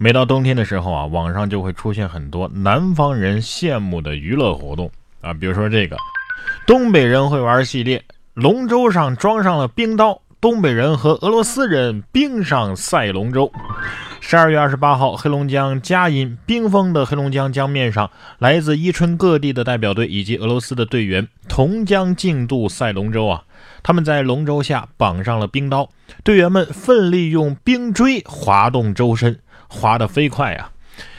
[0.00, 4.88] 每到冬天的时候啊，网上就会出现很多南方人羡慕的娱乐活动
[5.20, 5.96] 啊，比如说这个，
[6.68, 8.00] 东北人会玩系列，
[8.34, 13.50] 龙舟上装上了冰刀，东北人和俄罗斯人冰上赛龙舟。
[14.20, 18.08] 十二月二十八号，黑龙江佳音冰封的黑龙江江面上，
[18.38, 23.42] 来自伊春各地的代表队以及俄罗斯的队员同江竞渡赛龙舟啊！
[23.82, 25.90] 他们在龙舟下绑上了冰刀，
[26.22, 30.70] 队员们奋力用冰锥滑动舟身，滑得飞快啊！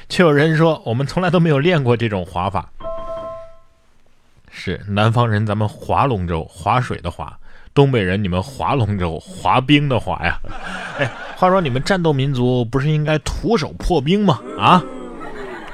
[0.10, 2.70] 却有人说，我们从来都没有练过这种滑法。
[4.52, 7.38] 是南方人，咱们划龙舟，划水的划。
[7.74, 10.40] 东北人，你们划龙舟、滑冰的滑呀？
[10.98, 14.40] 哎，话说你们战斗民族不是应该徒手破冰吗？
[14.58, 14.84] 啊！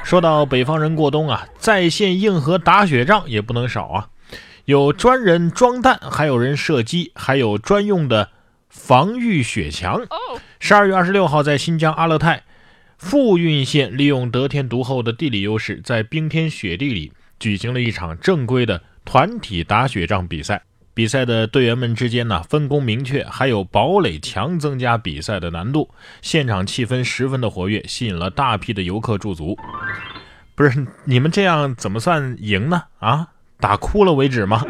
[0.03, 4.09] 说到北方人过冬啊，在线硬核打雪仗也不能少啊。
[4.65, 8.29] 有专人装弹，还有人射击，还有专用的
[8.69, 10.05] 防御雪墙。
[10.59, 12.43] 十二月二十六号，在新疆阿勒泰
[12.97, 20.63] 富蕴县，利用得天独厚的地理优势，在冰天雪地里举行了一场正规的团体打雪仗比赛。
[20.93, 25.89] 比赛的队员们之间呢分工明确，还有堡垒墙增加比赛的难度。
[26.21, 29.57] 现场气氛十分的活跃，吸引了大批的游客驻足。
[30.55, 32.83] 不是你们这样怎么算赢呢？
[32.99, 33.27] 啊，
[33.59, 34.65] 打哭了为止吗？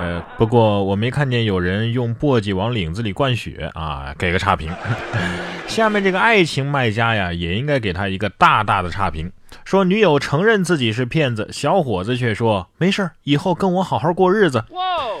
[0.00, 4.72] 呃，不过我没看见有人用簸箕往领子里灌血啊，给个差评。
[5.68, 9.30] 下面这个爱情卖家呀，也应该给他一个大大的差评。
[9.64, 14.64] 说女友承认自己是骗子，小伙子却说没事以后跟我好好过日子。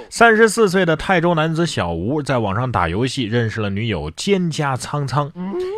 [0.08, 5.30] 三十四岁的泰州男子小吴在网上打游戏，认识了女友蒹葭苍苍。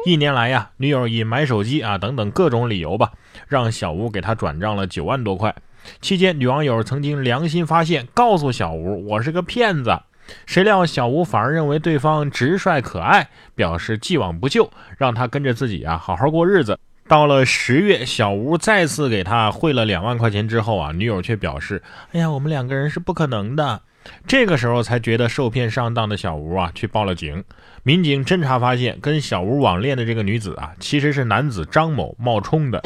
[0.07, 3.11] 一年来呀，女友以买手机啊等等各种理由吧，
[3.49, 5.55] 让小吴给他转账了九万多块。
[6.01, 9.99] 期间，女网友曾经良心发现，告诉小吴我是个骗子。
[10.47, 16.79] 谁料小吴反而认为对方直率可爱，表示既往不咎，让他跟着自己啊好好过日子。
[17.09, 21.83] 到了十月，小吴再次给他汇了两万块钱之后啊，女友却表示
[22.15, 23.83] ：“哎呀，我们两个人是不可能的。”
[24.27, 27.45] 这个时候才觉得受骗上当的小吴啊，去报了警。
[27.83, 32.83] 民警侦查发现，跟小吴网恋的这个女子啊，其实是男子张某冒充的。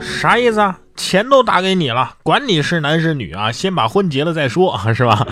[0.00, 0.78] 啥意思啊？
[0.96, 5.26] 钱都打给你了，管你是男是女啊，先把婚结了再说， 是吧？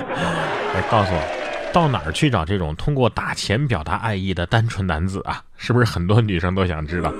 [0.74, 5.42] 哎，告诉我，到哪儿去找这种通过打钱表达爱意的单纯男子啊？
[5.56, 7.12] 是不是很多女生都想知道？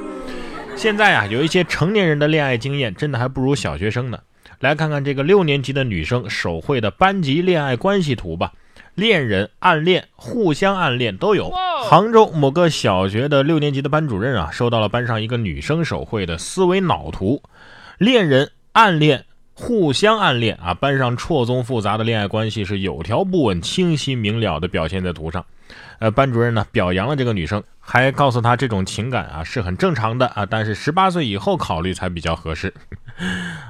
[0.76, 4.18] 现在啊，有一些成年人的恋爱经验真的还不如小学生呢。
[4.60, 8.52] 来看看这个六年级的女生手绘的班级恋爱关系图吧，
[8.94, 11.52] 恋人、暗恋、互相暗恋都有。
[11.84, 17.42] 杭州某个小学的六年级的班主任啊，收到了班上一个女生手绘的思维脑图，
[18.02, 19.24] 恋人、暗恋、
[19.54, 25.46] 互相暗恋啊，班上错综复杂的恋爱关系是有条不紊、清晰明了的表现在图上。
[26.00, 32.74] 呃，班主任呢表扬了这个女生，还告诉她这种情感啊是很正常的啊，但是十八岁以后考虑才比较合适。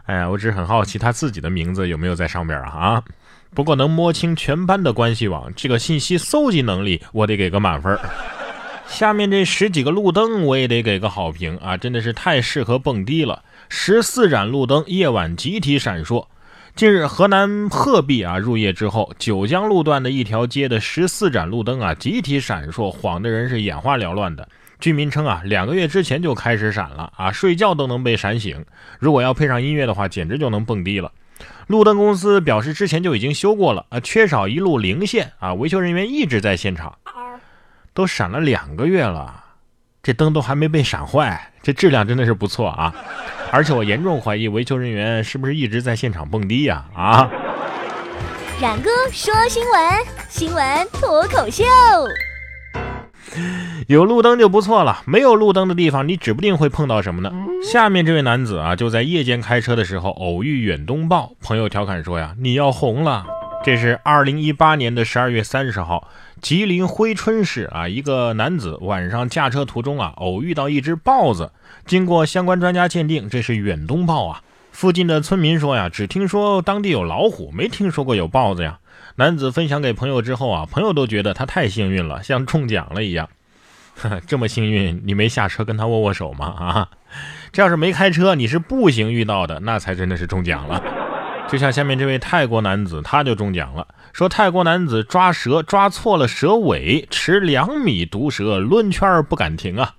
[0.06, 3.04] 哎呀，我只是很好奇她自己的名字有没有在上面啊啊！
[3.54, 7.98] 不过能摸清全班的关系网，这个信息搜集能力我得给个满分。
[8.92, 13.42] 下面这十几个路灯我也得给个好评啊，真的是太适合蹦迪了。
[13.70, 16.26] 十四盏路灯夜晚集体闪烁。
[16.76, 24.46] 近日，河南鹤壁啊，入夜之后，九江路段的一条街的十四盏路灯啊，集体闪烁，晃的人是眼花缭乱的。
[24.78, 28.62] 居民称啊，两个月之前就开始闪了啊，睡觉都能被闪醒。
[28.98, 31.10] 如果要配上音乐的话，简直就能蹦迪了。
[31.66, 36.98] 路灯公司表示，之前就已经修过了啊，缺少一路零线啊，维修人员一直在现场。
[37.94, 39.44] 都闪了两个月了，
[40.02, 42.94] 这灯都还没被闪坏，这质量真的是不错啊。
[43.50, 46.86] 而且我严重怀疑维修人员是不是一直在现场蹦迪呀？
[46.94, 47.28] 啊！
[48.60, 49.82] 冉哥说新闻，
[50.28, 51.64] 新闻脱口秀。
[53.88, 57.32] 有路灯就不错了，没有路灯的地方，你指不定会碰到什么呢？
[57.70, 63.26] 下面这位男子啊，就在夜间开车的时候偶遇远东豹，朋友调侃说呀：“你要红了。”
[63.64, 66.08] 这是二零一八年的十二月三十号，
[66.40, 71.52] 吉林珲春市啊，一个男子晚上驾车途中啊，偶遇到一只豹子。
[71.86, 74.42] 经过相关专家鉴定，这是远东豹啊。
[74.72, 78.80] 附近的村民说呀，只听说当地有老虎，没听说过有豹子呀。
[79.14, 83.28] 男子分享给朋友之后啊，朋友都觉得他太幸运了，像中奖了一样。
[84.26, 86.46] 这么幸运，你没下车跟他握握手吗？
[86.46, 86.88] 啊，
[87.52, 90.82] 这要是没开车，你是步行遇到的，那才真的是中奖了。
[91.52, 93.86] 就像下面这位泰国男子，他就中奖了。
[94.14, 99.94] 说泰国男子抓蛇抓错了蛇尾，持两米毒蛇抡圈不敢停啊！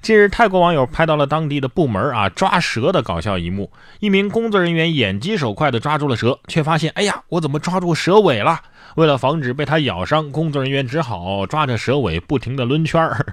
[0.00, 3.70] 近日，泰国网友拍到了当地的部门啊抓蛇的搞笑一幕。
[4.00, 8.58] 一名工作人员眼疾手快地抓住了蛇，却发现，哎呀，我怎么抓住蛇尾了？
[8.94, 13.26] 为了防止被它咬伤，工作人员只好抓着蛇尾不停地抡圈儿。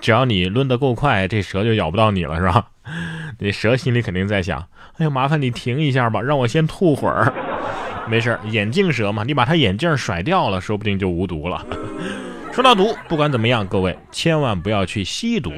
[0.00, 2.66] 只要你抡得够快，这蛇就咬不到你了，是吧？
[3.38, 4.58] 那蛇心里肯定在想：
[4.98, 7.32] 哎呀，麻烦你停一下吧，让我先吐会儿。
[8.08, 11.64] 没事眼镜蛇嘛，你把它眼镜甩掉了，说不定就无毒了。
[12.52, 15.52] 说到毒，不管怎么样，各位千万不要去吸毒。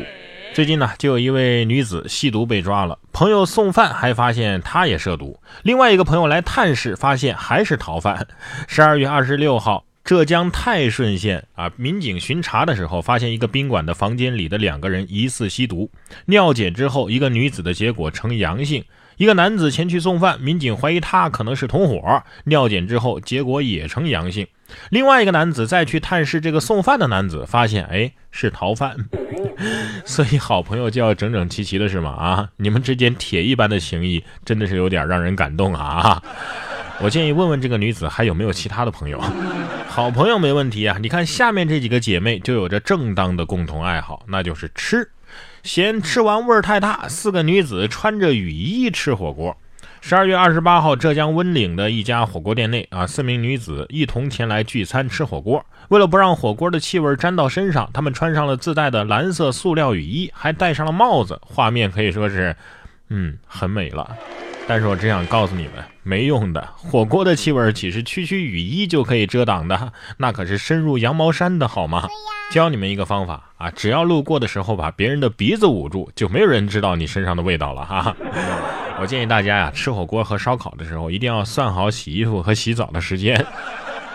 [0.53, 8.27] 最近呢，就有一位女子吸毒被抓了，朋友送饭还发现她也涉毒，另外一个朋友来探视，发现还是逃犯。
[8.67, 9.85] 十二月二十六号。
[10.03, 15.91] 浙江泰顺县啊，民警巡查的时候，发现一个宾馆的房间里的两个人疑似吸毒。
[16.27, 18.85] 尿检之后，一个女子的结果呈阳性，
[19.19, 22.23] 一个男子前去送饭，民警怀疑他可能是同伙。
[22.45, 24.47] 尿检之后，结果也呈阳性。
[24.89, 28.97] 另外一个男子再去探视这个送饭的男子，发现哎是逃犯。
[30.05, 32.11] 所以好朋友就要整整齐齐的是吗？
[32.11, 36.23] 啊，你们之间铁一般的情谊，真的是有点让人感动啊。
[37.03, 39.19] 我建议问问这个女子还有没有其他的朋友，
[39.91, 40.97] 好朋友没问题啊。
[41.01, 45.11] 你看下面这几个姐妹就有着正当的共同爱好，那就是吃。
[45.65, 49.57] 嫌吃完味儿太大，四个女子穿着雨衣吃火锅。
[50.01, 55.67] 十二月二十八号，浙江温岭的一家火锅店内啊，四名女子一同前来聚餐吃火锅。
[55.89, 62.55] 为了不让火锅的气味沾到身上，她们穿上了自带的蓝色塑料雨衣，还戴上了帽子，画面可以说是，
[63.09, 64.17] 嗯，很美了。
[64.71, 66.65] 但是我只想告诉你们，没用的。
[66.77, 69.93] 火锅的气味岂是区区雨衣就可以遮挡的？
[70.17, 72.07] 那可是深入羊毛衫的好吗？
[72.53, 78.17] 教你们一个方法啊，只要路过的时候把别人的鼻子捂住，就没有人知道你身上的味道了哈。
[79.01, 83.45] 我建议大家呀，吃火锅和烧烤的时候一定要算好洗衣服和洗澡的时间。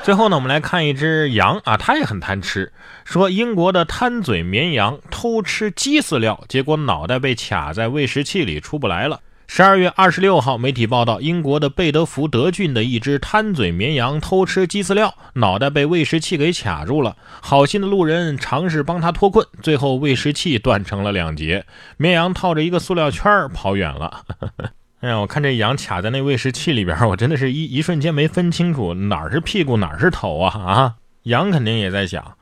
[0.03, 2.71] 最后呢，我们来看一只羊啊，它也很贪吃。
[3.03, 9.19] 说英国的贪嘴绵羊偷吃鸡饲料，结果脑袋被卡在喂食器里出不来了。
[9.47, 17.15] 十二月二十六号，媒体报道，英国的贝德福德郡的一只贪嘴绵羊偷吃鸡饲料，脑袋被喂食器给卡住了。
[17.41, 21.65] 好心的路人尝试帮他脱困，最后喂食器断成了两截，
[21.97, 24.21] 绵羊套着一个塑料圈跑远了。
[24.99, 30.93] 哎呀，我看这羊卡在那喂食器里边，我真的是一一瞬间没分清楚哪儿是屁股哪儿是头啊啊！
[31.23, 32.33] 羊肯定也在想，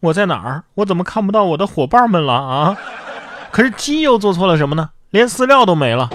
[0.00, 0.64] 我在哪儿？
[0.74, 2.76] 我怎么看不到我的伙伴们了啊？
[3.52, 4.90] 可是鸡又做错了什么呢？
[5.10, 6.10] 连饲料都没了。